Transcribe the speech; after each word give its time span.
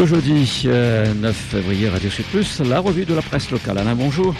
Ce 0.00 0.06
jeudi 0.06 0.62
9 0.64 0.66
euh, 0.66 1.32
février, 1.34 1.90
Radio 1.90 2.08
C+, 2.08 2.24
la 2.64 2.80
revue 2.80 3.04
de 3.04 3.12
la 3.12 3.20
presse 3.20 3.50
locale. 3.50 3.76
Alain, 3.76 3.94
bonjour. 3.94 4.34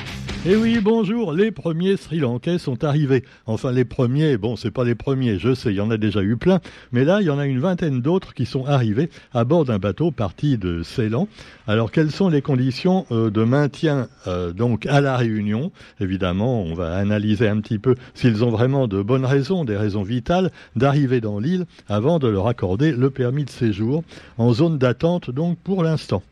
Eh 0.46 0.56
oui, 0.56 0.78
bonjour, 0.80 1.34
les 1.34 1.50
premiers 1.50 1.98
Sri 1.98 2.18
Lankais 2.18 2.56
sont 2.56 2.82
arrivés. 2.82 3.24
Enfin, 3.44 3.72
les 3.72 3.84
premiers, 3.84 4.38
bon, 4.38 4.56
c'est 4.56 4.70
pas 4.70 4.84
les 4.84 4.94
premiers, 4.94 5.38
je 5.38 5.52
sais, 5.52 5.68
il 5.68 5.76
y 5.76 5.82
en 5.82 5.90
a 5.90 5.98
déjà 5.98 6.22
eu 6.22 6.38
plein, 6.38 6.60
mais 6.92 7.04
là, 7.04 7.20
il 7.20 7.26
y 7.26 7.30
en 7.30 7.38
a 7.38 7.44
une 7.44 7.60
vingtaine 7.60 8.00
d'autres 8.00 8.32
qui 8.32 8.46
sont 8.46 8.64
arrivés 8.64 9.10
à 9.34 9.44
bord 9.44 9.66
d'un 9.66 9.78
bateau 9.78 10.12
parti 10.12 10.56
de 10.56 10.82
Ceylan. 10.82 11.28
Alors, 11.66 11.92
quelles 11.92 12.10
sont 12.10 12.30
les 12.30 12.40
conditions 12.40 13.04
euh, 13.10 13.28
de 13.28 13.44
maintien 13.44 14.08
euh, 14.28 14.54
donc 14.54 14.86
à 14.86 15.02
la 15.02 15.14
Réunion? 15.18 15.72
Évidemment, 16.00 16.62
on 16.62 16.72
va 16.72 16.94
analyser 16.94 17.46
un 17.46 17.60
petit 17.60 17.78
peu 17.78 17.94
s'ils 18.14 18.42
ont 18.42 18.50
vraiment 18.50 18.88
de 18.88 19.02
bonnes 19.02 19.26
raisons, 19.26 19.66
des 19.66 19.76
raisons 19.76 20.02
vitales, 20.02 20.50
d'arriver 20.74 21.20
dans 21.20 21.38
l'île 21.38 21.66
avant 21.86 22.18
de 22.18 22.28
leur 22.28 22.46
accorder 22.46 22.92
le 22.92 23.10
permis 23.10 23.44
de 23.44 23.50
séjour 23.50 24.04
en 24.38 24.54
zone 24.54 24.78
d'attente, 24.78 25.30
donc 25.30 25.58
pour 25.58 25.84
l'instant. 25.84 26.22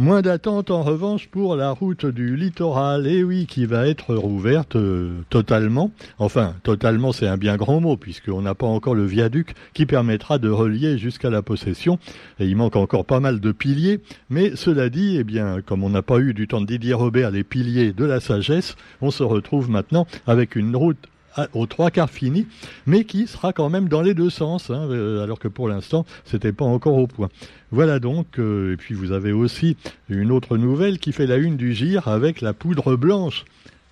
Moins 0.00 0.22
d'attente 0.22 0.70
en 0.70 0.82
revanche 0.82 1.28
pour 1.28 1.56
la 1.56 1.72
route 1.72 2.06
du 2.06 2.34
littoral, 2.34 3.06
et 3.06 3.18
eh 3.18 3.22
oui, 3.22 3.44
qui 3.44 3.66
va 3.66 3.86
être 3.86 4.14
rouverte 4.14 4.76
euh, 4.76 5.20
totalement. 5.28 5.90
Enfin, 6.18 6.54
totalement, 6.62 7.12
c'est 7.12 7.26
un 7.26 7.36
bien 7.36 7.58
grand 7.58 7.82
mot, 7.82 7.98
puisqu'on 7.98 8.40
n'a 8.40 8.54
pas 8.54 8.66
encore 8.66 8.94
le 8.94 9.04
viaduc 9.04 9.52
qui 9.74 9.84
permettra 9.84 10.38
de 10.38 10.48
relier 10.48 10.96
jusqu'à 10.96 11.28
la 11.28 11.42
possession. 11.42 11.98
Et 12.38 12.46
il 12.46 12.56
manque 12.56 12.76
encore 12.76 13.04
pas 13.04 13.20
mal 13.20 13.40
de 13.40 13.52
piliers. 13.52 14.00
Mais 14.30 14.56
cela 14.56 14.88
dit, 14.88 15.18
eh 15.18 15.22
bien, 15.22 15.60
comme 15.60 15.84
on 15.84 15.90
n'a 15.90 16.00
pas 16.00 16.18
eu 16.18 16.32
du 16.32 16.48
temps 16.48 16.62
de 16.62 16.66
Didier 16.66 16.94
Robert 16.94 17.30
les 17.30 17.44
piliers 17.44 17.92
de 17.92 18.06
la 18.06 18.20
sagesse, 18.20 18.76
on 19.02 19.10
se 19.10 19.22
retrouve 19.22 19.68
maintenant 19.68 20.06
avec 20.26 20.56
une 20.56 20.74
route 20.76 21.09
aux 21.54 21.66
trois 21.66 21.90
quarts 21.90 22.10
fini, 22.10 22.46
mais 22.86 23.04
qui 23.04 23.26
sera 23.26 23.52
quand 23.52 23.70
même 23.70 23.88
dans 23.88 24.02
les 24.02 24.14
deux 24.14 24.30
sens, 24.30 24.70
hein, 24.70 24.88
euh, 24.90 25.22
alors 25.22 25.38
que 25.38 25.48
pour 25.48 25.68
l'instant, 25.68 26.04
c'était 26.24 26.52
pas 26.52 26.64
encore 26.64 26.96
au 26.96 27.06
point. 27.06 27.28
Voilà 27.70 28.00
donc, 28.00 28.38
euh, 28.38 28.74
et 28.74 28.76
puis 28.76 28.94
vous 28.94 29.12
avez 29.12 29.32
aussi 29.32 29.76
une 30.08 30.32
autre 30.32 30.56
nouvelle 30.56 30.98
qui 30.98 31.12
fait 31.12 31.26
la 31.26 31.36
une 31.36 31.56
du 31.56 31.74
GIR 31.74 32.08
avec 32.08 32.40
la 32.40 32.52
poudre 32.52 32.96
blanche. 32.96 33.44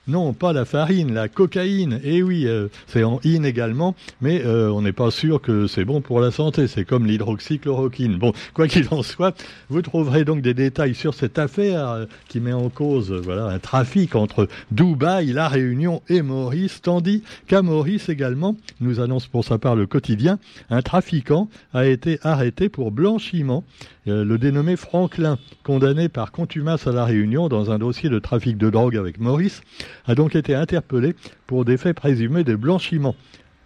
Non, 0.08 0.32
pas 0.32 0.54
la 0.54 0.64
farine, 0.64 1.12
la 1.12 1.28
cocaïne. 1.28 2.00
Eh 2.02 2.22
oui, 2.22 2.46
euh, 2.46 2.68
c'est 2.86 3.04
en 3.04 3.20
in 3.26 3.42
également, 3.42 3.94
mais 4.22 4.42
euh, 4.42 4.70
on 4.70 4.80
n'est 4.80 4.94
pas 4.94 5.10
sûr 5.10 5.42
que 5.42 5.66
c'est 5.66 5.84
bon 5.84 6.00
pour 6.00 6.20
la 6.20 6.30
santé. 6.30 6.66
C'est 6.66 6.86
comme 6.86 7.04
l'hydroxychloroquine. 7.04 8.16
Bon, 8.16 8.32
quoi 8.54 8.68
qu'il 8.68 8.86
en 8.90 9.02
soit, 9.02 9.36
vous 9.68 9.82
trouverez 9.82 10.24
donc 10.24 10.40
des 10.40 10.54
détails 10.54 10.94
sur 10.94 11.12
cette 11.12 11.38
affaire 11.38 11.90
euh, 11.90 12.06
qui 12.26 12.40
met 12.40 12.54
en 12.54 12.70
cause 12.70 13.12
voilà 13.12 13.48
un 13.48 13.58
trafic 13.58 14.14
entre 14.14 14.48
Dubaï, 14.70 15.26
La 15.26 15.46
Réunion 15.46 16.00
et 16.08 16.22
Maurice, 16.22 16.80
tandis 16.80 17.22
qu'à 17.46 17.60
Maurice 17.60 18.08
également, 18.08 18.56
nous 18.80 19.00
annonce 19.00 19.26
pour 19.26 19.44
sa 19.44 19.58
part 19.58 19.76
le 19.76 19.86
quotidien, 19.86 20.38
un 20.70 20.80
trafiquant 20.80 21.50
a 21.74 21.84
été 21.84 22.18
arrêté 22.22 22.70
pour 22.70 22.92
blanchiment. 22.92 23.62
le 24.06 24.38
dénommé 24.38 24.76
Franklin, 24.76 25.38
condamné 25.64 26.08
par 26.08 26.32
contumace 26.32 26.86
à 26.86 26.92
La 26.92 27.04
Réunion 27.04 27.48
dans 27.48 27.70
un 27.70 27.78
dossier 27.78 28.08
de 28.08 28.18
trafic 28.18 28.56
de 28.56 28.70
drogue 28.70 28.96
avec 28.96 29.20
Maurice, 29.20 29.60
a 30.08 30.14
donc 30.14 30.34
été 30.34 30.54
interpellé 30.54 31.14
pour 31.46 31.64
des 31.64 31.76
faits 31.76 31.94
présumés 31.94 32.42
de 32.42 32.56
blanchiment. 32.56 33.14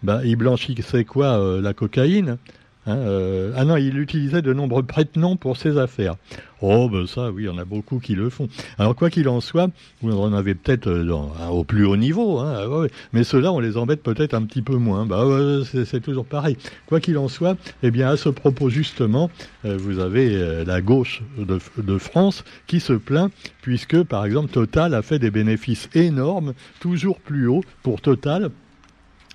Bah, 0.03 0.21
il 0.25 0.35
blanchissait 0.35 1.05
quoi 1.05 1.39
euh, 1.39 1.61
La 1.61 1.73
cocaïne? 1.73 2.37
Hein, 2.85 2.97
euh, 2.97 3.53
ah 3.55 3.63
non, 3.63 3.77
il 3.77 3.97
utilisait 3.97 4.41
de 4.41 4.51
nombreux 4.51 4.83
prête-noms 4.83 5.37
pour 5.37 5.55
ses 5.55 5.77
affaires. 5.77 6.15
Oh, 6.61 6.89
ben 6.89 7.07
ça, 7.07 7.31
oui, 7.31 7.43
il 7.43 7.45
y 7.45 7.49
en 7.49 7.57
a 7.57 7.65
beaucoup 7.65 7.99
qui 7.99 8.15
le 8.15 8.29
font. 8.29 8.47
Alors, 8.77 8.95
quoi 8.95 9.09
qu'il 9.09 9.27
en 9.29 9.41
soit, 9.41 9.69
vous 10.01 10.17
en 10.17 10.33
avez 10.33 10.53
peut-être 10.55 10.87
euh, 10.87 11.49
au 11.49 11.63
plus 11.63 11.85
haut 11.85 11.97
niveau, 11.97 12.39
hein, 12.39 12.53
ah 12.55 12.87
mais 13.13 13.23
ceux-là, 13.23 13.51
on 13.51 13.59
les 13.59 13.77
embête 13.77 14.03
peut-être 14.03 14.33
un 14.33 14.43
petit 14.43 14.61
peu 14.61 14.75
moins. 14.75 15.05
Bah, 15.05 15.25
c'est 15.63 16.01
toujours 16.01 16.25
pareil. 16.25 16.57
Quoi 16.87 16.99
qu'il 16.99 17.17
en 17.17 17.27
soit, 17.27 17.57
eh 17.83 17.91
bien, 17.91 18.09
à 18.09 18.17
ce 18.17 18.29
propos, 18.29 18.69
justement, 18.69 19.29
euh, 19.65 19.77
vous 19.77 19.99
avez 19.99 20.63
la 20.65 20.81
gauche 20.81 21.21
de, 21.37 21.59
de 21.77 21.97
France 21.97 22.43
qui 22.67 22.79
se 22.79 22.93
plaint, 22.93 23.31
puisque, 23.61 24.03
par 24.03 24.25
exemple, 24.25 24.51
Total 24.51 24.93
a 24.93 25.01
fait 25.01 25.19
des 25.19 25.31
bénéfices 25.31 25.89
énormes, 25.95 26.53
toujours 26.79 27.19
plus 27.19 27.47
hauts 27.47 27.63
pour 27.81 28.01
Total, 28.01 28.49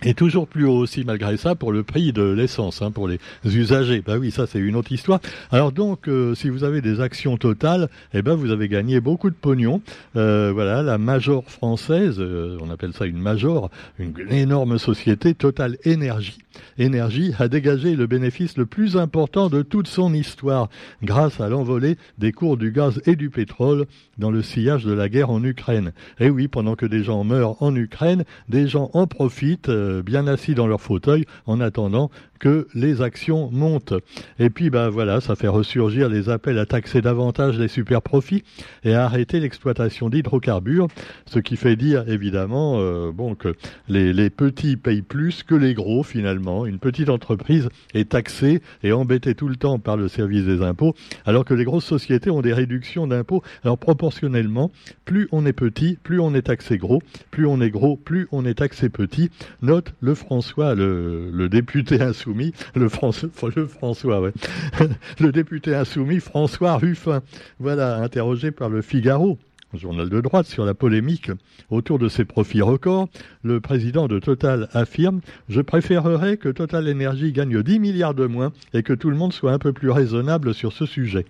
et 0.03 0.15
toujours 0.15 0.47
plus 0.47 0.65
haut 0.65 0.77
aussi 0.77 1.05
malgré 1.05 1.37
ça 1.37 1.55
pour 1.55 1.73
le 1.73 1.83
prix 1.83 2.13
de 2.13 2.23
l'essence, 2.23 2.83
hein, 2.83 2.91
pour 2.91 3.09
les 3.09 3.19
usagers. 3.45 4.03
Bah 4.05 4.19
oui, 4.19 4.31
ça 4.31 4.47
c'est 4.47 4.59
une 4.59 4.77
autre 4.77 4.93
histoire. 4.93 5.21
Alors 5.51 5.73
donc, 5.73 6.09
euh, 6.09 6.35
si 6.35 6.49
vous 6.49 6.65
avez 6.65 6.81
des 6.81 7.01
actions 7.01 7.37
totales, 7.37 7.89
eh 8.15 8.23
ben 8.23 8.35
vous 8.35 8.51
avez 8.51 8.69
gagné 8.69 9.01
beaucoup 9.01 9.31
de 9.31 9.35
pognon. 9.35 9.81
Euh, 10.17 10.51
voilà, 10.53 10.83
la 10.83 10.99
Major 10.99 11.45
française, 11.45 12.17
euh, 12.19 12.59
on 12.61 12.71
appelle 12.71 12.93
ça 12.93 13.07
une 13.07 13.19
Major, 13.19 13.71
une 13.99 14.15
énorme 14.31 14.79
société, 14.79 15.35
Total 15.35 15.77
Énergie. 15.85 16.39
Énergie 16.79 17.33
a 17.39 17.49
dégagé 17.49 17.95
le 17.95 18.07
bénéfice 18.07 18.57
le 18.57 18.67
plus 18.67 18.97
important 18.97 19.49
de 19.49 19.63
toute 19.63 19.89
son 19.89 20.13
histoire, 20.15 20.69
grâce 21.03 21.41
à 21.41 21.49
l'envolée 21.49 21.97
des 22.19 22.33
cours 22.33 22.57
du 22.57 22.73
gaz 22.73 23.01
et 23.07 23.17
du 23.17 23.31
pétrole 23.31 23.87
dans 24.17 24.31
le 24.31 24.43
sillage 24.43 24.85
de 24.85 24.93
la 24.93 25.09
guerre 25.09 25.31
en 25.31 25.43
Ukraine. 25.45 25.93
Et 26.19 26.31
oui, 26.31 26.49
pendant 26.49 26.75
que 26.75 26.87
des 26.87 27.05
gens 27.05 27.23
meurent 27.25 27.63
en 27.63 27.75
Ukraine, 27.75 28.25
des 28.49 28.67
gens 28.67 28.91
en 28.93 29.07
profitent. 29.07 29.69
Euh, 29.89 30.03
bien 30.03 30.27
assis 30.27 30.55
dans 30.55 30.67
leur 30.67 30.81
fauteuil 30.81 31.25
en 31.47 31.61
attendant 31.61 32.11
que 32.39 32.69
les 32.75 33.03
actions 33.03 33.51
montent. 33.53 33.95
Et 34.39 34.51
puis, 34.51 34.71
ben 34.71 34.89
voilà, 34.89 35.21
ça 35.21 35.37
fait 35.37 35.49
ressurgir 35.49 36.09
les 36.09 36.29
appels 36.29 36.59
à 36.59 36.67
taxer 36.67 37.01
davantage 37.01 37.59
les 37.59 37.69
super 37.69 38.03
profits 38.03 38.45
et 38.85 38.95
à 38.95 39.05
arrêter 39.05 39.41
l'exploitation 39.41 40.09
d'hydrocarbures, 40.09 40.89
ce 41.27 41.39
qui 41.39 41.57
fait 41.57 41.77
dire 41.77 42.09
évidemment, 42.09 42.77
euh, 42.79 43.11
bon, 43.13 43.35
que 43.35 43.55
les, 43.89 44.13
les, 44.13 44.31
petits 44.31 44.77
payent 44.77 45.03
plus 45.03 45.43
que 45.43 45.55
les 45.55 45.75
gros 45.75 46.03
finalement. 46.03 46.67
Une 46.67 46.79
petite 46.79 47.09
entreprise 47.09 47.69
est 47.95 48.11
taxée 48.11 48.63
et 48.83 48.93
embêtée 48.93 49.35
tout 49.35 49.49
le 49.49 49.57
temps 49.57 49.79
par 49.79 49.97
le 49.97 50.09
service 50.09 50.45
des 50.45 50.63
impôts, 50.63 50.95
alors 51.27 51.45
que 51.45 51.55
les 51.55 51.65
grosses 51.65 51.87
sociétés 51.87 52.31
ont 52.31 52.43
des 52.43 52.53
réductions 52.53 53.07
d'impôts. 53.07 53.43
Alors 53.65 53.79
proportionnellement, 53.79 54.71
plus 55.05 55.29
on 55.33 55.45
est 55.47 55.53
petit, 55.53 55.99
plus 56.03 56.21
on 56.21 56.35
est 56.35 56.43
taxé 56.43 56.79
gros, 56.79 57.03
plus 57.31 57.47
on 57.47 57.61
est 57.61 57.71
gros, 57.71 57.97
plus 57.97 58.29
on 58.33 58.45
est 58.45 58.55
taxé 58.55 58.89
petit. 58.89 59.31
Note 59.63 59.95
le 60.01 60.15
François, 60.15 60.75
le, 60.75 61.31
le 61.33 61.49
député 61.49 62.01
insoumis 62.01 62.28
le, 62.75 62.89
François, 62.89 63.29
le 63.55 63.67
François, 63.67 64.31
le 65.21 65.33
député 65.33 65.75
insoumis 65.75 66.21
François 66.21 66.77
Ruffin, 66.77 67.23
voilà, 67.59 67.97
interrogé 67.97 68.51
par 68.51 68.69
le 68.69 68.83
Figaro 68.83 69.39
journal 69.75 70.09
de 70.09 70.21
droite, 70.21 70.47
sur 70.47 70.65
la 70.65 70.75
polémique 70.75 71.31
autour 71.71 71.99
de 71.99 72.09
ses 72.09 72.25
profits 72.25 72.63
records, 72.63 73.09
le 73.43 73.61
président 73.61 74.09
de 74.09 74.19
Total 74.19 74.69
affirme 74.73 75.21
Je 75.49 75.61
préférerais 75.61 76.39
que 76.39 76.49
Total 76.49 76.89
Energy 76.91 77.33
gagne 77.33 77.63
10 77.63 77.79
milliards 77.79 78.15
de 78.15 78.27
moins 78.27 78.53
et 78.73 78.83
que 78.83 78.95
tout 78.95 79.11
le 79.11 79.17
monde 79.17 79.33
soit 79.33 79.53
un 79.53 79.59
peu 79.59 79.73
plus 79.73 79.91
raisonnable 79.91 80.55
sur 80.55 80.73
ce 80.73 80.87
sujet. 80.87 81.27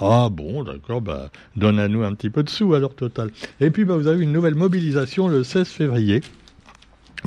Ah 0.00 0.28
bon, 0.30 0.62
d'accord, 0.62 1.00
bah, 1.00 1.30
donne 1.56 1.78
à 1.78 1.88
nous 1.88 2.02
un 2.02 2.14
petit 2.14 2.30
peu 2.30 2.42
de 2.42 2.48
sous 2.48 2.74
alors 2.74 2.94
Total. 2.94 3.30
Et 3.60 3.70
puis 3.70 3.84
bah, 3.84 3.96
vous 3.96 4.06
avez 4.06 4.22
une 4.22 4.32
nouvelle 4.32 4.54
mobilisation 4.54 5.28
le 5.28 5.44
16 5.44 5.68
février 5.68 6.20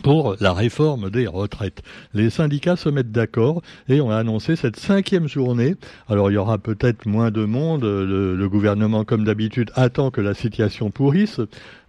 pour 0.03 0.35
la 0.39 0.53
réforme 0.53 1.09
des 1.09 1.27
retraites. 1.27 1.81
Les 2.13 2.29
syndicats 2.29 2.75
se 2.75 2.89
mettent 2.89 3.11
d'accord 3.11 3.61
et 3.89 4.01
on 4.01 4.09
a 4.09 4.17
annoncé 4.17 4.55
cette 4.55 4.77
cinquième 4.77 5.27
journée. 5.27 5.75
Alors 6.07 6.31
il 6.31 6.35
y 6.35 6.37
aura 6.37 6.57
peut-être 6.57 7.05
moins 7.05 7.31
de 7.31 7.45
monde. 7.45 7.83
Le, 7.83 8.47
gouvernement, 8.51 9.05
comme 9.05 9.23
d'habitude, 9.23 9.71
attend 9.75 10.11
que 10.11 10.21
la 10.21 10.33
situation 10.33 10.91
pourrisse. 10.91 11.39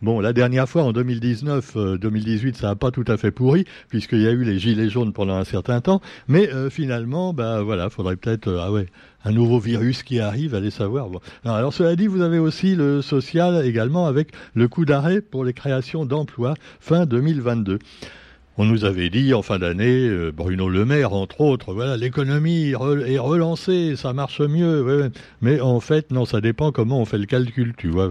Bon, 0.03 0.21
la 0.21 0.33
dernière 0.33 0.69
fois, 0.69 0.83
en 0.83 0.93
2019, 0.93 1.99
2018, 2.01 2.57
euh, 2.57 2.59
ça 2.59 2.67
n'a 2.69 2.77
pas 2.77 2.91
tout 2.91 3.05
à 3.07 3.17
fait 3.17 3.31
pourri, 3.31 3.65
puisqu'il 3.89 4.21
y 4.21 4.27
a 4.27 4.33
eu 4.33 4.43
les 4.43 4.59
gilets 4.59 4.89
jaunes 4.89 5.13
pendant 5.13 5.35
un 5.35 5.45
certain 5.45 5.81
temps. 5.81 6.01
Mais 6.29 6.53
euh, 6.53 6.71
finalement, 6.71 7.33
bah 7.33 7.63
voilà, 7.63 7.89
faudrait 7.89 8.17
peut-être, 8.17 8.49
euh, 8.49 8.61
ah 8.61 8.73
ouais, 8.73 8.87
un 9.25 9.33
nouveau 9.33 9.59
virus 9.59 10.03
qui 10.03 10.21
arrive, 10.21 10.55
allez 10.55 10.71
savoir. 10.71 11.09
Alors, 11.45 11.73
cela 11.73 11.97
dit, 11.97 12.07
vous 12.07 12.23
avez 12.23 12.39
aussi 12.39 12.75
le 12.75 13.03
social 13.03 13.65
également 13.65 14.07
avec 14.07 14.33
le 14.55 14.69
coup 14.69 14.85
d'arrêt 14.85 15.21
pour 15.21 15.45
les 15.45 15.53
créations 15.53 16.05
d'emplois 16.05 16.55
fin 16.81 17.07
2022. 17.07 17.79
On 18.59 18.67
nous 18.67 18.85
avait 18.85 19.09
dit 19.09 19.33
en 19.33 19.41
fin 19.41 19.59
d'année, 19.59 20.11
Bruno 20.31 20.69
Le 20.69 20.85
Maire 20.85 21.15
entre 21.15 21.41
autres, 21.41 21.73
voilà, 21.73 21.97
l'économie 21.97 22.73
est 22.73 23.19
relancée, 23.19 23.97
ça 23.97 24.13
marche 24.13 24.43
mieux. 24.43 25.11
Mais 25.41 25.59
en 25.61 25.81
fait, 25.81 26.11
non, 26.11 26.27
ça 26.27 26.43
dépend 26.43 26.71
comment 26.71 27.01
on 27.01 27.07
fait 27.07 27.17
le 27.17 27.25
calcul, 27.25 27.73
tu 27.79 27.89
vois, 27.89 28.11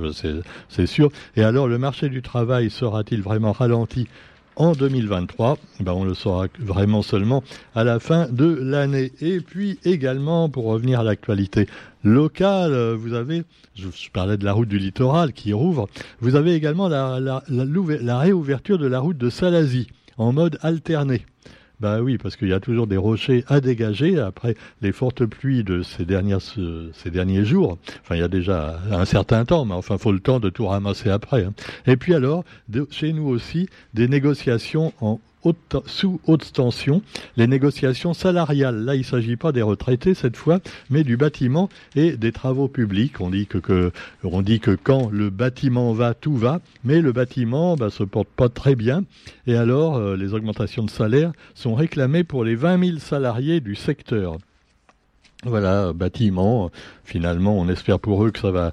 c'est 0.67 0.87
sûr. 0.87 1.11
Et 1.35 1.43
alors, 1.43 1.67
le 1.67 1.77
marché 1.77 2.09
du 2.09 2.23
travail 2.23 2.71
sera-t-il 2.71 3.21
vraiment 3.21 3.51
ralenti 3.51 4.07
en 4.55 4.73
2023. 4.73 5.57
Ben, 5.79 5.93
on 5.93 6.03
le 6.03 6.13
saura 6.13 6.47
vraiment 6.59 7.01
seulement 7.01 7.43
à 7.75 7.83
la 7.83 7.99
fin 7.99 8.27
de 8.29 8.45
l'année. 8.45 9.11
Et 9.21 9.39
puis 9.39 9.79
également, 9.85 10.49
pour 10.49 10.65
revenir 10.65 10.99
à 10.99 11.03
l'actualité 11.03 11.67
locale, 12.03 12.93
vous 12.93 13.13
avez, 13.13 13.43
je, 13.75 13.87
parlais 14.11 14.37
de 14.37 14.45
la 14.45 14.53
route 14.53 14.69
du 14.69 14.79
littoral 14.79 15.33
qui 15.33 15.53
rouvre, 15.53 15.87
vous 16.19 16.35
avez 16.35 16.53
également 16.55 16.87
la, 16.87 17.19
la 17.47 18.19
réouverture 18.19 18.77
de 18.77 18.87
la 18.87 18.99
route 18.99 19.17
de 19.17 19.29
Salazie 19.29 19.87
en 20.17 20.33
mode 20.33 20.57
alterné. 20.61 21.25
Bah 21.81 21.99
oui, 21.99 22.19
parce 22.19 22.35
qu'il 22.35 22.49
y 22.49 22.53
a 22.53 22.59
toujours 22.59 22.85
des 22.85 22.95
rochers 22.95 23.43
à 23.47 23.59
dégager 23.59 24.19
après 24.19 24.55
les 24.83 24.91
fortes 24.91 25.25
pluies 25.25 25.63
de 25.63 25.81
ces, 25.81 26.05
derniers 26.05 27.43
jours. 27.43 27.79
Enfin, 28.01 28.15
il 28.15 28.19
y 28.19 28.23
a 28.23 28.27
déjà 28.27 28.79
un 28.91 29.05
certain 29.05 29.45
temps, 29.45 29.65
mais 29.65 29.73
enfin, 29.73 29.97
faut 29.97 30.11
le 30.11 30.19
temps 30.19 30.39
de 30.39 30.51
tout 30.51 30.67
ramasser 30.67 31.09
après. 31.09 31.43
Hein. 31.43 31.53
Et 31.87 31.97
puis 31.97 32.13
alors, 32.13 32.43
chez 32.91 33.13
nous 33.13 33.27
aussi, 33.27 33.67
des 33.95 34.07
négociations 34.07 34.93
en 35.01 35.19
sous 35.85 36.19
haute 36.25 36.51
tension 36.53 37.01
les 37.37 37.47
négociations 37.47 38.13
salariales. 38.13 38.83
Là, 38.83 38.95
il 38.95 38.99
ne 38.99 39.03
s'agit 39.03 39.35
pas 39.35 39.51
des 39.51 39.61
retraités 39.61 40.13
cette 40.13 40.37
fois, 40.37 40.59
mais 40.89 41.03
du 41.03 41.17
bâtiment 41.17 41.69
et 41.95 42.17
des 42.17 42.31
travaux 42.31 42.67
publics. 42.67 43.19
On 43.19 43.29
dit 43.29 43.47
que, 43.47 44.75
quand 44.83 45.09
le 45.11 45.29
bâtiment 45.29 45.93
va, 45.93 46.13
tout 46.13 46.35
va, 46.35 46.61
mais 46.83 47.01
le 47.01 47.11
bâtiment 47.11 47.75
bah, 47.75 47.89
se 47.89 48.03
porte 48.03 48.29
pas 48.29 48.49
très 48.49 48.75
bien. 48.75 49.03
Et 49.47 49.55
alors, 49.55 49.97
euh, 49.97 50.15
les 50.15 50.33
augmentations 50.33 50.83
de 50.83 50.89
salaire 50.89 51.31
sont 51.55 51.75
réclamées 51.75 52.23
pour 52.23 52.43
les 52.43 52.55
20 52.55 52.85
000 52.85 52.99
salariés 52.99 53.59
du 53.59 53.75
secteur. 53.75 54.37
Voilà, 55.43 55.91
bâtiment. 55.91 56.69
Finalement, 57.03 57.57
on 57.57 57.67
espère 57.67 57.99
pour 57.99 58.23
eux 58.25 58.31
que 58.31 58.39
ça 58.39 58.51
va 58.51 58.71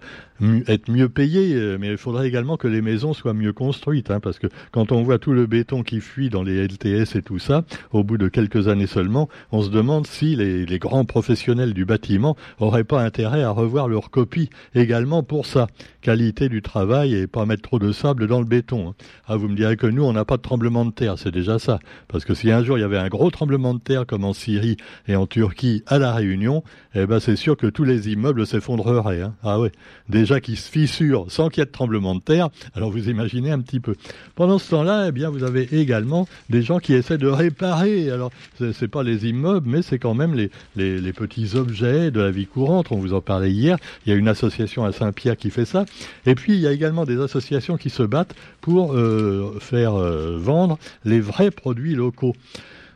être 0.67 0.91
mieux 0.91 1.09
payé, 1.09 1.55
euh, 1.55 1.79
mais 1.81 1.89
il 1.89 1.97
faudrait 1.97 2.29
également 2.29 2.57
que 2.57 2.69
les 2.69 2.81
maisons 2.81 3.13
soient 3.13 3.35
mieux 3.35 3.53
construites, 3.53 4.11
hein, 4.11 4.21
parce 4.21 4.39
que 4.39 4.47
quand 4.71 4.93
on 4.93 5.03
voit 5.03 5.19
tout 5.19 5.33
le 5.33 5.47
béton 5.47 5.83
qui 5.83 6.01
fuit 6.01 6.31
dans 6.31 6.43
les 6.43 6.67
LTS 6.67 7.17
et 7.17 7.23
tout 7.23 7.39
ça, 7.39 7.65
au 7.93 8.05
bout 8.05 8.19
de 8.19 8.29
quelques 8.29 8.69
années 8.69 8.87
seulement, 8.87 9.29
on 9.51 9.63
se 9.63 9.71
demande 9.71 10.07
si 10.07 10.37
les, 10.37 10.79
grands 10.79 11.05
professionnels 11.05 11.75
du 11.75 11.85
bâtiment 11.85 12.37
auraient 12.61 12.85
pas 12.85 13.03
intérêt 13.03 13.43
à 13.43 13.51
revoir 13.51 13.89
leur 13.89 14.11
copie 14.11 14.49
également 14.77 15.25
pour 15.25 15.45
ça. 15.45 15.67
Qualité 16.03 16.49
du 16.49 16.63
travail 16.63 17.15
et 17.15 17.27
pas 17.27 17.47
mettre 17.47 17.63
trop 17.63 17.81
de 17.81 17.91
sable 17.91 18.29
dans 18.29 18.39
le 18.39 18.47
béton. 18.47 18.91
Hein. 18.91 18.95
Ah, 19.27 19.35
vous 19.35 19.49
me 19.49 19.57
direz 19.57 19.77
que 19.77 19.89
nous, 19.89 20.05
on 20.05 20.13
n'a 20.13 20.25
pas 20.25 20.37
de 20.37 20.43
tremblement 20.43 20.85
de 20.85 20.93
terre, 20.93 21.19
c'est 21.19 21.33
déjà 21.33 21.59
ça. 21.59 21.81
Parce 22.07 22.25
que 22.25 22.35
si 22.35 22.53
un 22.53 22.63
jour 22.63 22.79
il 22.79 22.83
y 22.83 22.85
avait 22.85 22.99
un 22.99 23.09
gros 23.09 23.31
tremblement 23.33 23.75
de 23.75 23.81
terre 23.81 24.07
comme 24.07 24.23
en 24.23 24.33
Syrie 24.33 24.77
et 25.09 25.17
en 25.17 25.27
Turquie 25.27 25.83
à 25.89 25.99
la 25.99 26.13
Réunion, 26.13 26.63
eh 26.95 27.07
ben 27.07 27.19
c'est 27.19 27.37
sûr 27.37 27.57
que 27.57 27.67
tous 27.67 27.85
les 27.85 28.09
immeubles 28.11 28.28
s'effondreraient. 28.45 29.23
Hein. 29.23 29.35
Ah 29.43 29.61
ouais, 29.61 29.73
déjà 30.09 30.41
qui 30.41 30.57
se 30.57 30.71
fissurent 30.71 31.27
sans 31.29 31.49
qu'il 31.49 31.61
y 31.61 31.63
ait 31.63 31.67
de 31.67 31.71
tremblement 31.71 32.15
de 32.15 32.21
terre. 32.21 32.49
Alors 32.75 32.91
vous 32.91 33.09
imaginez 33.09 33.51
un 33.51 33.61
petit 33.61 33.81
peu. 33.81 33.95
Pendant 34.35 34.59
ce 34.59 34.71
temps-là, 34.71 35.07
eh 35.09 35.13
bien 35.13 35.31
vous 35.31 35.45
avez 35.45 35.69
également 35.73 36.29
des 36.51 36.63
gens 36.63 36.79
qui 36.79 36.95
essaient 36.95 37.19
de 37.19 37.29
réparer. 37.29 38.11
Alors 38.11 38.31
c'est 38.59 38.89
pas 38.89 39.03
les 39.03 39.27
immeubles, 39.27 39.69
mais 39.69 39.83
c'est 39.83 39.99
quand 39.99 40.15
même 40.15 40.35
les, 40.35 40.51
les, 40.77 41.01
les, 41.01 41.13
petits 41.13 41.57
objets 41.57 42.11
de 42.11 42.21
la 42.21 42.31
vie 42.31 42.47
courante. 42.47 42.93
On 42.93 42.97
vous 42.97 43.15
en 43.15 43.21
parlait 43.21 43.51
hier. 43.51 43.79
Il 44.07 44.11
y 44.11 44.13
a 44.13 44.17
une 44.17 44.29
association 44.29 44.85
à 44.85 44.93
Saint-Pierre 44.93 45.37
qui 45.37 45.51
fait 45.51 45.65
ça. 45.65 45.85
Et 46.27 46.35
puis 46.35 46.55
il 46.55 46.61
y 46.61 46.67
a 46.67 46.73
également 46.73 47.05
des 47.05 47.21
associations 47.21 47.77
qui 47.77 47.91
se 47.91 48.03
battent 48.03 48.35
pour 48.61 48.95
euh, 48.95 49.57
faire 49.61 49.95
euh, 49.95 50.37
vendre 50.39 50.79
les 51.05 51.21
vrais 51.21 51.51
produits 51.51 51.95
locaux. 51.95 52.35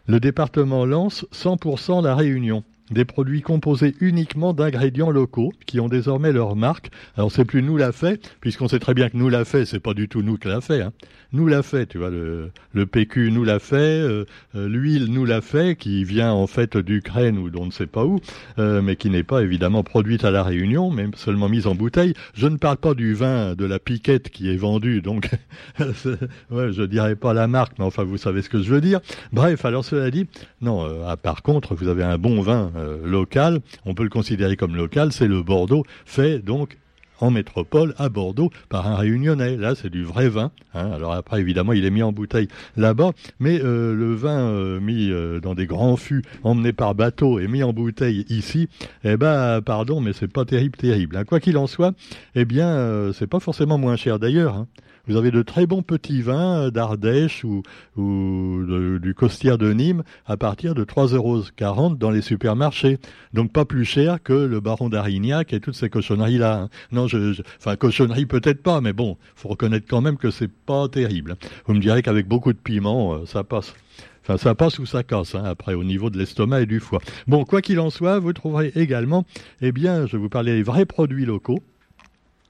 Le 0.07 0.19
département 0.19 0.85
lance 0.85 1.25
100% 1.33 2.03
la 2.03 2.17
Réunion 2.17 2.65
des 2.93 3.05
produits 3.05 3.43
composés 3.43 3.95
uniquement 4.01 4.53
d'ingrédients 4.53 5.11
locaux 5.11 5.53
qui 5.67 5.81
ont 5.81 5.89
désormais 5.89 6.33
leur 6.33 6.57
marque. 6.57 6.91
Alors 7.17 7.33
c'est 7.33 7.45
plus 7.45 7.63
nous 7.63 7.77
l'a 7.77 7.93
fait, 7.93 8.21
puisqu'on 8.41 8.69
sait 8.69 8.79
très 8.79 8.95
bien 8.95 9.09
que 9.09 9.17
nous 9.17 9.29
l'a 9.29 9.45
fait, 9.45 9.65
c'est 9.65 9.81
pas 9.81 9.95
du 9.95 10.09
tout 10.09 10.23
nous 10.23 10.37
qui 10.37 10.49
l'a 10.49 10.61
fait. 10.61 10.83
Hein. 10.83 10.93
Nous 11.35 11.47
l'a 11.47 11.63
fait, 11.63 11.87
tu 11.87 11.97
vois, 11.97 12.11
le, 12.11 12.51
PQ 12.85 13.31
nous 13.31 13.43
l'a 13.43 13.59
fait, 13.59 13.77
euh, 13.77 14.27
euh, 14.55 14.69
l'huile 14.69 15.07
nous 15.07 15.25
l'a 15.25 15.41
fait, 15.41 15.77
qui 15.77 16.05
vient 16.05 16.31
en 16.31 16.47
fait 16.47 16.77
d'Ukraine 16.77 17.39
ou 17.39 17.49
d'on 17.49 17.65
ne 17.65 17.71
sait 17.71 17.87
pas 17.87 18.05
où, 18.05 18.21
euh, 18.59 18.83
mais 18.83 18.97
qui 18.97 19.09
n'est 19.09 19.23
pas 19.23 19.41
évidemment 19.41 19.83
produite 19.83 20.27
à 20.27 20.31
la 20.31 20.43
Réunion, 20.43 20.91
même 20.91 21.15
seulement 21.15 21.49
mise 21.49 21.67
en 21.67 21.75
bouteille. 21.75 22.13
Je 22.35 22.49
ne 22.49 22.59
parle 22.59 22.77
pas 22.77 22.93
du 22.93 23.15
vin 23.15 23.55
de 23.55 23.65
la 23.65 23.79
piquette 23.79 24.29
qui 24.29 24.51
est 24.51 24.57
vendu, 24.57 25.01
donc 25.01 25.31
ouais, 25.81 26.71
je 26.71 26.83
dirais 26.83 27.17
pas 27.17 27.33
la 27.33 27.49
marque, 27.49 27.79
mais 27.79 27.85
enfin 27.87 28.05
vous 28.05 28.19
savez 28.19 28.43
ce 28.43 28.51
que 28.51 28.61
je 28.61 28.71
veux 28.71 28.83
dire. 28.83 29.01
Bref, 29.33 29.65
alors 29.65 29.87
cela 29.87 30.11
dit, 30.11 30.27
non, 30.61 30.87
par 31.23 31.43
contre, 31.43 31.75
vous 31.75 31.89
avez 31.89 32.03
un 32.03 32.19
bon 32.19 32.43
vin 32.43 32.71
local, 33.05 33.61
on 33.85 33.95
peut 33.95 34.03
le 34.03 34.09
considérer 34.09 34.57
comme 34.57 34.77
local, 34.77 35.13
c'est 35.13 35.29
le 35.29 35.43
Bordeaux, 35.43 35.85
fait 36.05 36.39
donc 36.39 36.79
en 37.23 37.31
métropole 37.31 37.95
à 37.99 38.09
Bordeaux 38.09 38.51
par 38.69 38.89
un 38.89 38.97
réunionnais. 38.97 39.57
Là, 39.57 39.75
c'est 39.77 39.91
du 39.91 40.03
vrai 40.03 40.29
vin. 40.29 40.51
Hein. 40.75 40.91
Alors 40.91 41.13
après, 41.13 41.41
évidemment, 41.41 41.73
il 41.73 41.85
est 41.85 41.91
mis 41.91 42.03
en 42.03 42.11
bouteille 42.11 42.49
là-bas, 42.77 43.13
mais 43.39 43.61
euh, 43.63 43.95
le 43.95 44.13
vin 44.15 44.49
euh, 44.49 44.81
mis 44.81 45.11
dans 45.41 45.55
des 45.55 45.67
grands 45.67 45.97
fûts, 45.97 46.23
emmené 46.43 46.73
par 46.73 46.95
bateau 46.95 47.39
et 47.39 47.47
mis 47.47 47.63
en 47.63 47.73
bouteille 47.73 48.25
ici, 48.29 48.69
eh 49.05 49.17
ben, 49.17 49.61
pardon, 49.63 50.01
mais 50.01 50.13
c'est 50.13 50.31
pas 50.31 50.45
terrible, 50.45 50.77
terrible. 50.77 51.17
Hein. 51.17 51.25
Quoi 51.25 51.39
qu'il 51.39 51.57
en 51.57 51.69
soit, 51.69 51.95
eh 52.35 52.45
bien, 52.45 53.13
c'est 53.13 53.29
pas 53.29 53.41
forcément 53.41 53.79
moins 53.79 53.97
cher 53.97 54.19
d'ailleurs. 54.19 54.57
Hein. 54.57 54.67
Vous 55.09 55.17
avez 55.17 55.33
de 55.33 55.43
très 55.43 55.67
bons 55.67 55.83
petits 55.83 56.23
vins 56.23 56.71
d'Ardèche 56.71 57.45
ou, 57.45 57.63
du 57.97 59.15
Costière 59.15 59.59
de 59.59 59.73
Nîmes 59.73 60.05
à 60.27 60.37
partir 60.37 60.75
de 60.75 60.85
3,40 60.85 61.15
euros 61.17 61.95
dans 61.97 62.11
les 62.11 62.23
supermarchés. 62.23 62.99
Donc 63.33 63.53
pas 63.53 63.65
plus 63.65 63.85
cher 63.85 64.23
que 64.23 64.33
le 64.33 64.61
Baron 64.61 64.89
d'Arignac 64.89 65.53
et 65.53 65.61
toutes 65.61 65.75
ces 65.75 65.91
cochonneries-là. 65.91 66.63
Hein. 66.63 66.69
Non, 66.93 67.09
je, 67.09 67.41
enfin 67.59 67.75
cochonneries 67.77 68.27
peut-être 68.27 68.63
pas, 68.63 68.81
mais 68.81 68.93
bon, 68.93 69.17
faut 69.35 69.49
reconnaître 69.49 69.87
quand 69.89 70.01
même 70.01 70.17
que 70.17 70.31
c'est 70.31 70.51
pas 70.51 70.89
terrible. 70.89 71.37
Vous 71.67 71.75
me 71.75 71.81
direz 71.81 72.03
qu'avec 72.03 72.29
beaucoup 72.29 72.53
de 72.53 72.59
piment, 72.59 73.15
euh, 73.15 73.27
ça 73.27 73.43
passe. 73.43 73.75
Enfin, 74.23 74.37
ça 74.37 74.55
passe 74.55 74.79
ou 74.79 74.87
ça 74.87 75.03
casse, 75.03 75.35
hein, 75.35 75.43
après, 75.45 75.75
au 75.75 75.83
niveau 75.83 76.09
de 76.09 76.17
l'estomac 76.17 76.61
et 76.61 76.67
du 76.67 76.79
foie. 76.79 77.01
Bon, 77.27 77.45
quoi 77.45 77.61
qu'il 77.61 77.81
en 77.81 77.91
soit, 77.91 78.21
vous 78.21 78.33
trouverez 78.33 78.71
également, 78.77 79.25
eh 79.61 79.73
bien, 79.73 80.07
je 80.07 80.17
vous 80.17 80.29
parler 80.29 80.55
des 80.55 80.63
vrais 80.63 80.87
produits 80.87 81.27
locaux. 81.27 81.59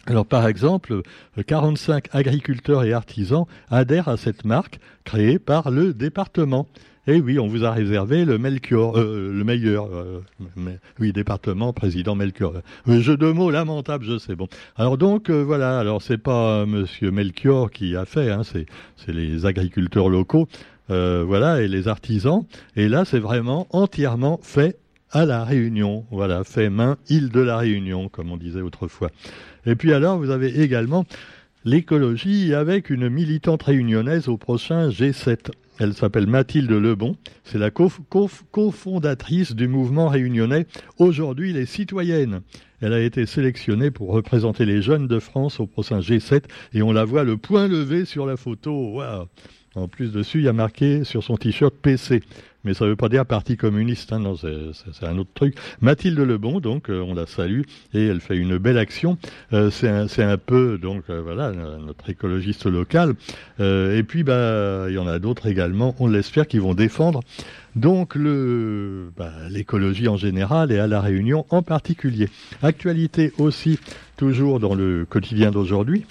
Alors 0.07 0.27
par 0.27 0.49
exemple, 0.49 1.03
45 1.47 2.09
agriculteurs 2.13 2.83
et 2.85 2.93
artisans 2.93 3.47
adhèrent 3.71 4.09
à 4.09 4.17
cette 4.17 4.45
marque 4.45 4.81
créée 5.05 5.39
par 5.39 5.71
le 5.71 5.95
département. 5.95 6.67
Et 7.09 7.21
oui, 7.21 7.41
on 7.41 7.49
vous 7.49 7.65
a 7.65 7.73
réservé 7.73 8.25
le 8.25 8.39
Melchior, 8.39 8.97
euh, 8.97 9.33
le 9.33 9.45
meilleur, 9.45 9.89
euh, 9.93 10.21
oui, 11.01 11.13
département, 11.13 11.73
président 11.73 12.15
Melchior. 12.15 12.55
Euh, 12.89 13.01
jeu 13.01 13.17
de 13.17 13.27
mots 13.27 13.51
lamentable, 13.51 14.05
je 14.05 14.19
sais. 14.19 14.37
Bon, 14.37 14.49
alors 14.77 14.99
donc 14.99 15.31
voilà. 15.31 15.79
Alors 15.79 16.01
c'est 16.01 16.19
pas 16.19 16.65
Monsieur 16.67 17.11
Melchior 17.11 17.71
qui 17.71 17.97
a 17.97 18.05
fait, 18.05 18.31
hein, 18.31 18.43
c'est 18.45 18.67
c'est 18.97 19.13
les 19.13 19.47
agriculteurs 19.47 20.09
locaux, 20.09 20.49
voilà, 20.89 21.63
et 21.63 21.69
les 21.69 21.89
artisans. 21.89 22.45
Et 22.77 22.89
là, 22.89 23.05
c'est 23.05 23.19
vraiment 23.19 23.67
entièrement 23.71 24.39
fait 24.43 24.79
à 25.12 25.25
la 25.26 25.44
Réunion. 25.44 26.05
Voilà, 26.11 26.43
fait 26.43 26.70
main, 26.70 26.97
île 27.09 27.29
de 27.29 27.41
la 27.41 27.59
Réunion, 27.59 28.09
comme 28.09 28.32
on 28.32 28.37
disait 28.37 28.62
autrefois. 28.62 29.11
Et 29.67 29.76
puis 29.76 29.93
alors, 29.93 30.19
vous 30.19 30.31
avez 30.31 30.61
également 30.61 31.05
l'écologie 31.64 32.55
avec 32.55 32.91
une 32.91 33.09
militante 33.09 33.62
réunionnaise 33.62 34.29
au 34.29 34.37
prochain 34.37 34.88
G7. 34.88 35.50
Elle 35.79 35.94
s'appelle 35.94 36.26
Mathilde 36.26 36.70
Lebon. 36.70 37.17
C'est 37.44 37.59
la 37.59 37.70
cofondatrice 37.70 39.55
du 39.55 39.69
mouvement 39.69 40.09
réunionnais 40.09 40.67
Aujourd'hui 40.99 41.53
les 41.53 41.67
citoyennes. 41.67 42.41
Elle 42.81 42.93
a 42.93 43.00
été 43.00 43.26
sélectionnée 43.26 43.91
pour 43.91 44.11
représenter 44.11 44.65
les 44.65 44.82
jeunes 44.82 45.06
de 45.06 45.20
France 45.20 45.61
au 45.61 45.67
prochain 45.67 46.00
G7 46.00 46.43
et 46.75 46.82
on 46.82 46.93
la 46.93 47.05
voit 47.05 47.25
le 47.25 47.37
point 47.37 47.69
levé 47.69 48.05
sur 48.05 48.26
la 48.26 48.37
photo. 48.37 49.00
En 49.75 49.88
plus 49.88 50.12
dessus, 50.12 50.38
il 50.38 50.44
y 50.44 50.49
a 50.49 50.53
marqué 50.53 51.05
sur 51.05 51.23
son 51.23 51.37
t-shirt 51.37 51.75
PC 51.75 52.23
mais 52.64 52.75
ça 52.75 52.85
ne 52.85 52.91
veut 52.91 52.97
pas 52.97 53.09
dire 53.09 53.26
Parti 53.26 53.56
communiste, 53.56 54.12
hein, 54.12 54.20
non, 54.20 54.37
c'est 54.37 55.06
un 55.06 55.19
autre 55.19 55.31
truc. 55.34 55.56
Mathilde 55.81 56.19
Lebon, 56.19 56.60
donc, 56.60 56.91
euh, 56.91 57.01
on 57.01 57.15
la 57.15 57.27
salue, 57.27 57.63
et 57.94 58.06
elle 58.06 58.20
fait 58.20 58.37
une 58.37 58.58
belle 58.58 58.79
action. 58.79 59.19
Euh, 59.53 59.70
c'est 59.70 60.22
un, 60.22 60.39
peu, 60.39 60.79
donc, 60.79 61.05
euh, 61.10 61.20
voilà, 61.22 61.53
notre 61.53 62.08
écologiste 62.10 62.67
local. 62.67 63.15
et 63.58 64.03
puis, 64.06 64.22
bah, 64.22 64.87
il 64.89 64.94
y 64.94 64.98
en 64.98 65.06
a 65.06 65.19
d'autres 65.19 65.46
également, 65.46 65.94
on 65.98 66.06
l'espère, 66.06 66.46
qui 66.46 66.58
vont 66.58 66.75
défendre 66.75 67.20
donc 67.75 68.19
bah, 68.19 69.32
l'écologie 69.48 70.06
en 70.06 70.19
général 70.19 70.72
et 70.72 70.79
à 70.79 70.87
la 70.87 71.01
Réunion 71.01 71.46
en 71.48 71.63
particulier. 71.63 72.29
Actualité 72.63 73.32
aussi, 73.39 73.79
toujours 74.19 74.60
dans 74.60 74.75
le 74.75 75.06
quotidien 75.08 75.51
d'aujourd'hui 75.51 76.05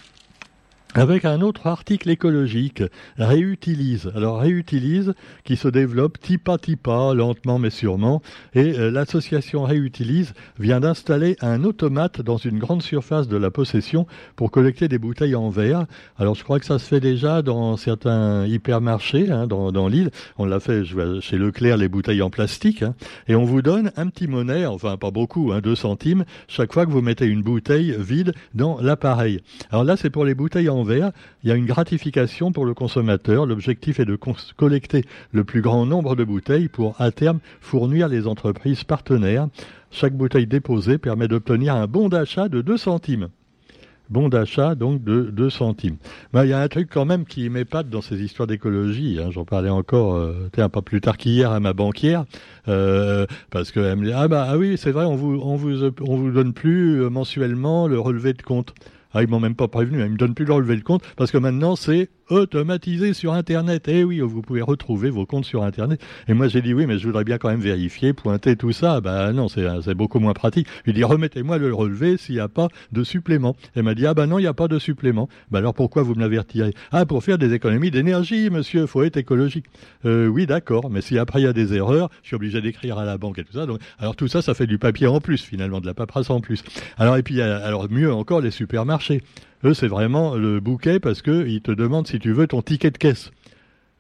avec 0.94 1.26
un 1.26 1.42
autre 1.42 1.68
article 1.68 2.10
écologique, 2.10 2.84
réutilise. 3.18 4.12
Alors 4.16 4.40
réutilise 4.40 5.14
qui 5.44 5.56
se 5.56 5.68
développe 5.68 6.20
tipa 6.20 6.58
tipa, 6.58 7.14
lentement 7.14 7.60
mais 7.60 7.70
sûrement, 7.70 8.22
et 8.54 8.78
euh, 8.78 8.92
l'association 8.92 9.64
réutilise 9.64 10.34
vient 10.60 10.82
d'installer 10.82 11.38
un 11.42 11.64
automate 11.64 12.22
dans 12.22 12.38
une 12.38 12.60
grande 12.60 12.82
surface 12.82 13.28
de 13.28 13.38
la 13.38 13.52
possession 13.52 14.06
pour 14.36 14.52
collecter 14.52 14.88
des 14.88 14.98
bouteilles 14.98 15.36
en 15.36 15.50
verre. 15.50 15.86
Alors 16.18 16.36
je 16.36 16.44
crois 16.44 16.60
que 16.60 16.66
ça 16.66 16.80
se 16.80 16.86
fait 16.86 17.00
déjà 17.00 17.42
dans 17.42 17.78
certains 17.78 18.46
hypermarchés 18.46 19.32
hein, 19.32 19.48
dans, 19.48 19.72
dans 19.72 19.88
l'île. 19.88 20.12
On 20.38 20.46
l'a 20.46 20.60
fait 20.60 20.84
chez 21.22 21.38
Leclerc 21.38 21.78
les 21.78 21.88
bouteilles 21.88 22.22
en 22.22 22.30
plastique, 22.30 22.84
hein, 22.84 22.96
et 23.28 23.36
on 23.36 23.46
vous 23.46 23.62
donne 23.62 23.92
un 23.96 24.08
petit 24.08 24.28
monnaie, 24.28 24.66
enfin 24.66 24.98
pas 24.98 25.12
beaucoup, 25.12 25.52
hein, 25.54 25.62
2 25.62 25.76
centimes, 25.76 26.26
chaque 26.48 26.74
fois 26.74 26.86
que 26.86 26.92
vous 26.92 27.02
mettez 27.02 27.26
une 27.26 27.42
bouteille 27.42 27.96
vide 27.98 28.34
dans 28.54 28.80
l'appareil. 28.82 29.40
Alors 29.70 29.86
là 29.86 29.96
c'est 29.96 30.10
pour 30.10 30.26
les 30.26 30.36
bouteilles 30.36 30.70
en 30.70 30.81
il 30.90 31.50
y 31.50 31.52
a 31.52 31.56
une 31.56 31.66
gratification 31.66 32.52
pour 32.52 32.66
le 32.66 32.74
consommateur. 32.74 33.46
L'objectif 33.46 34.00
est 34.00 34.06
de 34.06 34.18
collecter 34.58 35.06
le 35.32 35.44
plus 35.44 35.62
grand 35.62 35.86
nombre 35.86 36.16
de 36.16 36.24
bouteilles 36.24 36.68
pour, 36.68 36.96
à 37.00 37.12
terme, 37.12 37.40
fournir 37.60 38.08
les 38.08 38.28
entreprises 38.28 38.84
partenaires. 38.84 39.48
Chaque 39.92 40.14
bouteille 40.14 40.48
déposée 40.48 40.98
permet 40.98 41.28
d'obtenir 41.28 41.76
un 41.76 41.88
bon 41.88 42.10
d'achat 42.10 42.50
de 42.50 42.62
2 42.62 42.78
centimes 42.78 43.30
bon 44.12 44.30
d'achat 44.30 44.76
donc 44.76 45.04
de 45.04 45.22
2 45.32 45.50
centimes. 45.50 45.96
Il 46.36 46.46
y 46.46 46.54
a 46.54 46.60
un 46.60 46.68
truc 46.68 46.90
quand 46.92 47.06
même 47.06 47.26
qui 47.26 47.50
m'épate 47.50 47.90
dans 47.90 48.02
ces 48.02 48.22
histoires 48.22 48.46
d'écologie. 48.46 49.20
Hein. 49.20 49.32
J'en 49.32 49.46
parlais 49.46 49.70
encore 49.70 50.16
euh, 50.16 50.50
pas 50.52 50.82
plus 50.82 51.02
tard 51.02 51.18
qu'hier 51.18 51.52
à 51.52 51.60
ma 51.60 51.74
banquière 51.74 52.26
euh, 52.68 53.26
parce 53.50 53.72
qu'elle 53.72 53.96
me 53.96 54.06
dit 54.06 54.14
ah 54.14 54.28
bah 54.28 54.46
ah 54.50 54.58
oui 54.58 54.78
c'est 54.78 54.92
vrai 54.92 55.06
on 55.06 55.16
vous 55.16 55.40
on 55.42 55.56
vous 55.56 55.86
on 56.02 56.18
vous 56.18 56.32
donne 56.32 56.54
plus 56.54 57.02
euh, 57.02 57.10
mensuellement 57.10 57.88
le 57.88 58.00
relevé 58.00 58.34
de 58.34 58.42
compte. 58.42 58.74
Ah, 59.14 59.22
ils 59.22 59.28
m'ont 59.28 59.40
même 59.40 59.56
pas 59.56 59.68
prévenu, 59.68 60.02
hein. 60.02 60.06
ils 60.06 60.14
me 60.14 60.18
donnent 60.18 60.34
plus 60.34 60.46
le 60.46 60.54
relevé 60.54 60.76
de 60.78 60.84
compte 60.84 61.04
parce 61.18 61.32
que 61.32 61.38
maintenant 61.38 61.76
c'est 61.76 62.10
automatisé 62.32 63.14
sur 63.14 63.34
Internet. 63.34 63.88
Eh 63.88 64.04
oui, 64.04 64.20
vous 64.22 64.42
pouvez 64.42 64.62
retrouver 64.62 65.10
vos 65.10 65.26
comptes 65.26 65.46
sur 65.46 65.64
Internet. 65.64 66.02
Et 66.28 66.34
moi, 66.34 66.48
j'ai 66.48 66.62
dit 66.62 66.74
oui, 66.74 66.86
mais 66.88 66.98
je 66.98 67.06
voudrais 67.06 67.24
bien 67.24 67.38
quand 67.38 67.50
même 67.50 67.60
vérifier, 67.60 68.14
pointer 68.14 68.56
tout 68.56 68.72
ça. 68.72 69.02
Bah 69.02 69.34
non, 69.34 69.48
c'est 69.50 69.94
beaucoup 69.94 70.20
moins 70.20 70.34
pratique. 70.34 70.68
Il 70.88 70.94
dit 70.94 71.04
remettez-moi 71.04 71.58
le 71.58 71.74
relevé 71.74 72.18
s'il 72.18 72.36
n'y 72.36 72.42
a 72.42 72.48
pas 72.48 72.70
de 72.92 73.04
supplément. 73.04 73.56
Elle 73.76 73.84
m'a 73.84 73.94
dit 73.94 74.08
ah 74.08 74.14
bah 74.14 74.28
non, 74.28 74.40
il 74.40 74.44
n'y 74.44 74.48
a 74.48 74.54
pas 74.54 74.68
de 74.68 74.80
supplément. 74.80 75.28
Bah 75.52 75.60
alors 75.60 75.74
pourquoi 75.74 76.04
vous 76.04 76.16
me 76.16 76.22
l'avez 76.22 76.40
Ah 76.92 77.06
pour 77.06 77.24
faire 77.24 77.38
des 77.38 77.54
économies 77.54 77.92
d'énergie, 77.92 78.50
monsieur. 78.50 78.86
Faut 78.86 79.04
être 79.04 79.18
écologique. 79.18 79.66
Euh, 80.06 80.28
oui, 80.28 80.46
d'accord. 80.46 80.90
Mais 80.90 81.02
si 81.02 81.18
après 81.18 81.42
il 81.42 81.44
y 81.44 81.48
a 81.48 81.54
des 81.54 81.74
erreurs, 81.74 82.10
je 82.24 82.28
suis 82.28 82.36
obligé 82.36 82.62
d'écrire 82.62 82.98
à 82.98 83.06
la 83.06 83.18
banque 83.18 83.40
et 83.40 83.44
tout 83.44 83.54
ça. 83.54 83.66
Donc, 83.66 83.80
alors 84.00 84.16
tout 84.16 84.28
ça, 84.28 84.42
ça 84.42 84.54
fait 84.54 84.68
du 84.68 84.78
papier 84.78 85.08
en 85.08 85.20
plus 85.20 85.42
finalement, 85.44 85.82
de 85.82 85.86
la 85.86 85.94
paperasse 85.94 86.30
en 86.30 86.40
plus. 86.40 86.64
Alors 86.98 87.18
et 87.18 87.24
puis 87.24 87.42
alors 87.42 87.90
mieux 87.92 88.12
encore 88.14 88.42
les 88.42 88.52
supermarchés. 88.52 89.22
Eux, 89.64 89.74
c'est 89.74 89.88
vraiment 89.88 90.36
le 90.36 90.60
bouquet 90.60 91.00
parce 91.00 91.22
qu'ils 91.22 91.62
te 91.62 91.72
demandent 91.72 92.08
si 92.08 92.20
tu 92.20 92.32
veux 92.32 92.48
ton 92.48 92.62
ticket 92.62 92.92
de 92.92 92.98
caisse. 92.98 93.32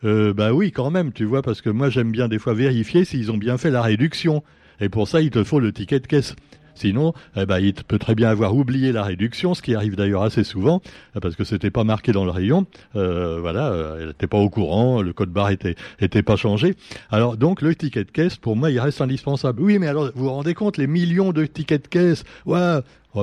Euh, 0.03 0.33
bah 0.33 0.53
oui, 0.53 0.71
quand 0.71 0.89
même, 0.89 1.13
tu 1.13 1.25
vois, 1.25 1.43
parce 1.43 1.61
que 1.61 1.69
moi 1.69 1.89
j'aime 1.89 2.11
bien 2.11 2.27
des 2.27 2.39
fois 2.39 2.53
vérifier 2.53 3.05
s'ils 3.05 3.31
ont 3.31 3.37
bien 3.37 3.57
fait 3.57 3.69
la 3.69 3.81
réduction. 3.81 4.43
Et 4.79 4.89
pour 4.89 5.07
ça, 5.07 5.21
il 5.21 5.29
te 5.29 5.43
faut 5.43 5.59
le 5.59 5.71
ticket 5.71 5.99
de 5.99 6.07
caisse. 6.07 6.35
Sinon, 6.75 7.13
eh 7.35 7.45
ben, 7.45 7.59
il 7.59 7.73
peut 7.73 7.99
très 7.99 8.15
bien 8.15 8.29
avoir 8.29 8.55
oublié 8.55 8.91
la 8.91 9.03
réduction, 9.03 9.53
ce 9.53 9.61
qui 9.61 9.75
arrive 9.75 9.95
d'ailleurs 9.95 10.23
assez 10.23 10.43
souvent, 10.43 10.81
parce 11.21 11.35
que 11.35 11.43
c'était 11.43 11.69
pas 11.69 11.83
marqué 11.83 12.11
dans 12.11 12.25
le 12.25 12.31
rayon. 12.31 12.65
Euh, 12.95 13.39
voilà, 13.39 13.71
euh, 13.71 13.97
elle 13.99 14.07
n'était 14.09 14.27
pas 14.27 14.37
au 14.37 14.49
courant, 14.49 15.01
le 15.01 15.13
code 15.13 15.29
barre 15.29 15.49
était, 15.49 15.75
était 15.99 16.23
pas 16.23 16.35
changé. 16.35 16.75
Alors 17.09 17.37
donc 17.37 17.61
le 17.61 17.75
ticket 17.75 18.03
de 18.03 18.11
caisse, 18.11 18.37
pour 18.37 18.55
moi, 18.55 18.71
il 18.71 18.79
reste 18.79 19.01
indispensable. 19.01 19.61
Oui, 19.61 19.79
mais 19.79 19.87
alors 19.87 20.11
vous 20.15 20.23
vous 20.25 20.29
rendez 20.29 20.53
compte 20.53 20.77
les 20.77 20.87
millions 20.87 21.31
de 21.31 21.45
tickets 21.45 21.83
de 21.83 21.87
caisse, 21.87 22.23
ouais, 22.45 22.79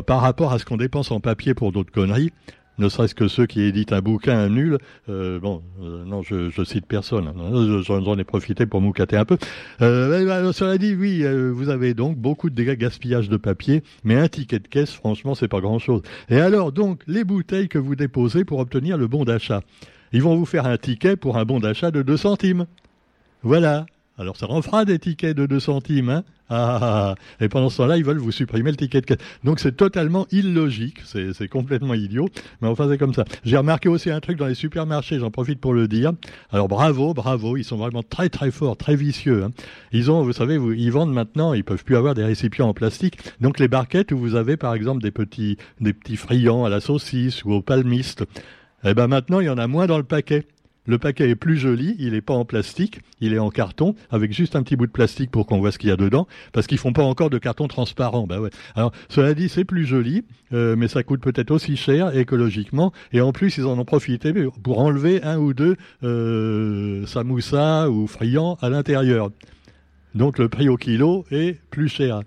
par 0.07 0.21
rapport 0.21 0.53
à 0.53 0.59
ce 0.59 0.65
qu'on 0.65 0.77
dépense 0.77 1.11
en 1.11 1.21
papier 1.21 1.55
pour 1.55 1.73
d'autres 1.73 1.93
conneries, 1.93 2.33
ne 2.79 2.89
serait-ce 2.89 3.15
que 3.15 3.29
ceux 3.29 3.47
qui 3.47 3.63
éditent 3.63 3.93
un 3.93 4.01
bouquin 4.01 4.49
nul. 4.49 4.79
Euh, 5.09 5.39
bon, 5.41 5.63
euh, 5.83 6.05
non, 6.05 6.23
je, 6.23 6.51
cite 6.65 6.87
personne. 6.87 7.33
J'en 7.85 8.19
ai 8.19 8.25
profité 8.25 8.67
pour 8.67 8.81
moucater 8.81 9.17
un 9.17 9.25
peu. 9.25 9.37
Euh, 9.83 10.53
cela 10.53 10.79
dit, 10.79 10.95
oui, 10.95 11.23
euh, 11.25 11.51
vous 11.51 11.69
avez 11.69 11.95
donc 11.95 12.17
beaucoup 12.17 12.51
de 12.51 12.55
dégâts 12.55 12.77
gaspillage 12.77 13.29
de 13.29 13.37
papier, 13.37 13.83
mais 14.05 14.15
un 14.17 14.29
ticket 14.29 14.59
de 14.59 14.69
caisse, 14.69 14.93
franchement, 14.93 15.35
c'est 15.35 15.49
pas 15.49 15.61
grand-chose. 15.61 16.03
Et 16.29 16.41
alors, 16.41 16.73
donc, 16.73 17.03
les 17.07 17.25
bouteilles 17.25 17.69
que 17.69 17.79
vous 17.79 17.97
déposez 17.97 18.45
pour 18.45 18.59
obtenir 18.59 18.97
le 18.97 19.09
bon 19.09 19.25
d'achat, 19.25 19.63
ils 20.13 20.23
vont 20.23 20.37
vous 20.37 20.47
faire 20.47 20.67
un 20.67 20.77
ticket 20.77 21.17
pour 21.17 21.37
un 21.37 21.45
bon 21.45 21.61
d'achat 21.61 21.91
de 21.91 22.03
2 22.03 22.17
centimes. 22.17 22.67
Voilà. 23.43 23.87
Alors 24.19 24.37
ça 24.37 24.51
en 24.51 24.61
fera 24.63 24.85
des 24.85 24.99
tickets 24.99 25.37
de 25.37 25.47
2 25.47 25.61
centimes. 25.61 26.11
Hein 26.11 26.25
ah, 26.51 26.79
ah, 26.81 27.15
ah, 27.19 27.45
et 27.45 27.49
pendant 27.49 27.69
ce 27.69 27.77
temps-là, 27.77 27.99
ils 27.99 28.05
veulent 28.05 28.19
vous 28.19 28.33
supprimer 28.33 28.71
le 28.71 28.77
ticket 28.77 29.03
de 29.03 29.07
caisse. 29.07 29.19
Donc 29.45 29.61
c'est 29.61 29.77
totalement 29.77 30.27
illogique, 30.33 31.01
c'est 31.05 31.49
complètement 31.49 31.93
idiot, 31.93 32.29
mais 32.63 32.69
enfin 32.69 32.89
c'est 32.89 32.97
comme 32.97 33.13
ça. 33.13 33.25
J'ai 33.45 33.59
remarqué 33.59 33.91
aussi 33.91 34.11
un 34.11 34.21
truc 34.21 34.39
dans 34.39 34.47
les 34.47 34.55
supermarchés, 34.55 35.19
j'en 35.19 35.31
profite 35.31 35.61
pour 35.61 35.75
le 35.75 35.89
dire. 35.89 36.13
Alors 36.51 36.69
bravo, 36.69 37.13
bravo, 37.13 37.59
ils 37.59 37.65
sont 37.65 37.77
vraiment 37.77 38.03
très 38.03 38.31
très 38.31 38.51
forts, 38.51 38.79
très 38.79 38.97
vicieux. 38.97 39.45
Hein. 39.45 39.51
Ils 39.93 40.11
ont, 40.11 40.23
vous 40.23 40.33
savez, 40.33 40.57
vous, 40.57 40.73
ils 40.73 40.91
vendent 40.91 41.13
maintenant, 41.13 41.53
ils 41.53 41.65
peuvent 41.65 41.85
plus 41.85 41.97
avoir 41.97 42.15
des 42.15 42.25
récipients 42.25 42.69
en 42.69 42.75
plastique. 42.75 43.19
Donc 43.43 43.59
les 43.59 43.69
barquettes 43.69 44.11
où 44.13 44.19
vous 44.19 44.35
avez 44.35 44.57
par 44.57 44.73
exemple 44.73 45.03
des 45.03 45.11
petits, 45.11 45.59
des 45.81 45.93
petits 45.93 46.17
friands 46.17 46.65
à 46.65 46.71
la 46.71 46.81
saucisse 46.81 47.45
ou 47.45 47.53
au 47.53 47.61
palmiste, 47.61 48.25
eh 48.85 48.95
ben 48.95 49.07
maintenant 49.07 49.41
il 49.41 49.47
y 49.47 49.51
en 49.51 49.59
a 49.59 49.67
moins 49.67 49.87
dans 49.87 49.99
le 49.99 50.05
paquet. 50.05 50.47
Le 50.89 50.97
paquet 50.97 51.29
est 51.29 51.37
plus 51.37 51.59
joli, 51.59 51.95
il 51.99 52.13
n'est 52.13 52.23
pas 52.23 52.33
en 52.33 52.47
plastique, 52.47 53.03
il 53.21 53.35
est 53.35 53.39
en 53.39 53.51
carton, 53.51 53.95
avec 54.11 54.33
juste 54.33 54.57
un 54.57 54.63
petit 54.63 54.75
bout 54.75 54.87
de 54.87 54.91
plastique 54.91 55.31
pour 55.31 55.45
qu'on 55.45 55.59
voit 55.59 55.71
ce 55.71 55.79
qu'il 55.79 55.91
y 55.91 55.93
a 55.93 55.97
dedans, 55.97 56.27
parce 56.53 56.67
qu'ils 56.67 56.79
font 56.79 56.95
pas 56.95 57.03
encore 57.03 57.29
de 57.29 57.37
carton 57.37 57.69
transparent. 57.69 58.27
Bah. 58.27 58.41
Alors, 58.75 58.93
cela 59.11 59.35
dit, 59.35 59.51
c'est 59.51 59.67
plus 59.67 59.85
joli, 59.85 60.25
euh, 60.55 60.77
mais 60.77 60.89
ça 60.89 61.03
coûte 61.03 61.21
peut-être 61.21 61.51
aussi 61.51 61.77
cher 61.77 62.17
écologiquement, 62.17 62.95
et 63.13 63.21
en 63.21 63.33
plus, 63.33 63.59
ils 63.59 63.67
en 63.67 63.79
ont 63.79 63.85
profité 63.85 64.33
pour 64.63 64.79
enlever 64.79 65.23
un 65.23 65.37
ou 65.39 65.53
deux 65.53 65.77
euh, 66.05 67.05
samoussa 67.05 67.91
ou 67.91 68.07
friands 68.07 68.57
à 68.63 68.71
l'intérieur. 68.71 69.31
Donc 70.15 70.39
le 70.39 70.49
prix 70.49 70.71
au 70.71 70.79
kilo 70.79 71.27
est 71.31 71.61
plus 71.71 71.91
cher. 71.91 72.23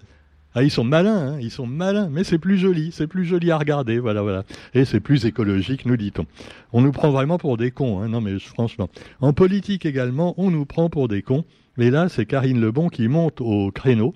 Ah, 0.53 0.63
ils 0.63 0.71
sont 0.71 0.83
malins, 0.83 1.33
hein, 1.33 1.37
ils 1.39 1.49
sont 1.49 1.65
malins, 1.65 2.09
mais 2.11 2.25
c'est 2.25 2.37
plus 2.37 2.57
joli, 2.57 2.91
c'est 2.91 3.07
plus 3.07 3.23
joli 3.23 3.51
à 3.51 3.57
regarder, 3.57 3.99
voilà, 3.99 4.21
voilà. 4.21 4.43
Et 4.73 4.83
c'est 4.83 4.99
plus 4.99 5.25
écologique, 5.25 5.85
nous 5.85 5.95
dit-on. 5.95 6.25
On 6.73 6.81
nous 6.81 6.91
prend 6.91 7.09
vraiment 7.09 7.37
pour 7.37 7.55
des 7.55 7.71
cons, 7.71 8.01
hein, 8.01 8.09
non 8.09 8.19
mais 8.19 8.37
franchement. 8.37 8.89
En 9.21 9.31
politique 9.31 9.85
également, 9.85 10.33
on 10.37 10.51
nous 10.51 10.65
prend 10.65 10.89
pour 10.89 11.07
des 11.07 11.21
cons. 11.21 11.45
Et 11.77 11.89
là, 11.89 12.09
c'est 12.09 12.25
Karine 12.25 12.59
Lebon 12.59 12.89
qui 12.89 13.07
monte 13.07 13.39
au 13.39 13.71
créneau 13.71 14.13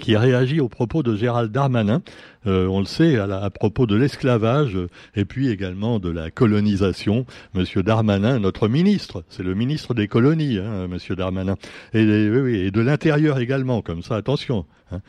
qui 0.00 0.16
réagit 0.16 0.60
aux 0.60 0.68
propos 0.68 1.02
de 1.02 1.14
Gérald 1.16 1.52
Darmanin, 1.52 2.02
euh, 2.46 2.66
on 2.66 2.80
le 2.80 2.84
sait, 2.84 3.16
à, 3.16 3.50
propos 3.50 3.86
de 3.86 3.96
l'esclavage 3.96 4.76
et 5.14 5.24
puis 5.24 5.48
également 5.48 5.98
de 5.98 6.10
la 6.10 6.30
colonisation. 6.30 7.26
Monsieur 7.54 7.82
Darmanin, 7.82 8.38
notre 8.38 8.68
ministre, 8.68 9.24
c'est 9.28 9.42
le 9.42 9.54
ministre 9.54 9.94
des 9.94 10.08
colonies, 10.08 10.58
hein, 10.58 10.88
Monsieur 10.88 11.16
Darmanin, 11.16 11.56
et, 11.92 12.02
et 12.02 12.70
de 12.70 12.80
l'intérieur 12.80 13.38
également, 13.38 13.82
comme 13.82 14.02
ça, 14.02 14.16
attention. 14.16 14.66
Hein. 14.90 15.00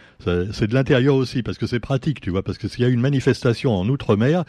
c'est 0.51 0.67
de 0.67 0.73
l'intérieur 0.73 1.15
aussi, 1.15 1.43
parce 1.43 1.57
que 1.57 1.67
c'est 1.67 1.79
pratique, 1.79 2.21
tu 2.21 2.29
vois, 2.29 2.43
parce 2.43 2.57
que 2.57 2.67
s'il 2.67 2.81
y 2.81 2.85
a 2.85 2.89
une 2.89 3.01
manifestation 3.01 3.73
en 3.73 3.87
Outre-mer, 3.89 4.45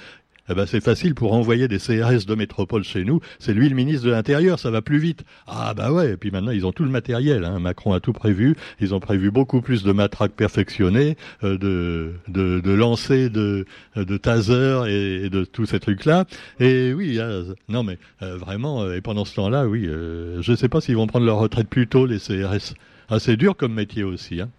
eh 0.48 0.54
ben 0.54 0.66
c'est 0.66 0.80
facile 0.80 1.14
pour 1.14 1.32
envoyer 1.32 1.68
des 1.68 1.78
CRS 1.78 2.26
de 2.26 2.34
métropole 2.34 2.84
chez 2.84 3.04
nous. 3.04 3.20
C'est 3.38 3.54
lui 3.54 3.68
le 3.68 3.74
ministre 3.74 4.06
de 4.06 4.10
l'Intérieur, 4.10 4.58
ça 4.58 4.70
va 4.70 4.82
plus 4.82 4.98
vite. 4.98 5.24
Ah 5.46 5.74
bah 5.74 5.92
ouais, 5.92 6.12
et 6.12 6.16
puis 6.16 6.30
maintenant 6.30 6.52
ils 6.52 6.66
ont 6.66 6.72
tout 6.72 6.84
le 6.84 6.90
matériel. 6.90 7.44
Hein. 7.44 7.58
Macron 7.58 7.92
a 7.92 8.00
tout 8.00 8.12
prévu. 8.12 8.56
Ils 8.80 8.94
ont 8.94 9.00
prévu 9.00 9.30
beaucoup 9.30 9.60
plus 9.60 9.82
de 9.82 9.92
matraques 9.92 10.32
perfectionnées, 10.32 11.16
euh, 11.42 11.58
de, 11.58 12.14
de, 12.28 12.60
de 12.60 12.72
lancers 12.72 13.30
de, 13.30 13.66
de 13.96 14.16
taser 14.16 14.84
et, 14.88 15.30
de 15.30 15.44
tous 15.44 15.66
ces 15.66 15.80
trucs-là. 15.80 16.24
Et 16.60 16.92
oui, 16.92 17.18
hein, 17.20 17.44
non 17.68 17.82
mais 17.82 17.98
euh, 18.22 18.36
vraiment, 18.36 18.82
euh, 18.82 18.96
et 18.96 19.00
pendant 19.00 19.24
ce 19.24 19.34
temps-là, 19.34 19.66
oui, 19.66 19.84
je 19.84 20.50
ne 20.50 20.56
sais 20.56 20.68
pas 20.68 20.80
s'ils 20.80 20.96
vont 20.96 21.06
prendre 21.06 21.26
leur 21.26 21.38
retraite 21.38 21.68
plus 21.68 21.86
tôt, 21.86 22.06
les 22.06 22.18
CRS. 22.18 22.74
Ah, 23.08 23.18
c'est 23.18 23.36
dur 23.36 23.56
comme 23.56 23.74
métier 23.74 24.02
aussi. 24.02 24.40
Hein. 24.40 24.50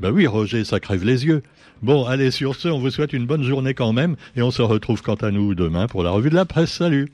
Ben 0.00 0.10
oui, 0.10 0.26
Roger, 0.26 0.64
ça 0.64 0.80
crève 0.80 1.04
les 1.04 1.24
yeux. 1.24 1.42
Bon, 1.82 2.06
allez, 2.06 2.30
sur 2.30 2.54
ce, 2.54 2.68
on 2.68 2.78
vous 2.78 2.90
souhaite 2.90 3.12
une 3.12 3.26
bonne 3.26 3.42
journée 3.42 3.74
quand 3.74 3.92
même, 3.92 4.16
et 4.34 4.42
on 4.42 4.50
se 4.50 4.62
retrouve 4.62 5.02
quant 5.02 5.14
à 5.16 5.30
nous 5.30 5.54
demain 5.54 5.86
pour 5.86 6.02
la 6.02 6.10
revue 6.10 6.30
de 6.30 6.34
la 6.34 6.46
presse. 6.46 6.72
Salut 6.72 7.12